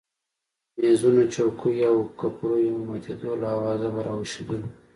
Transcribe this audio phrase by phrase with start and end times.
[0.75, 4.69] د مېزونو چوکیو او کپړیو د ماتېدو له آوازه به راویښېدلو.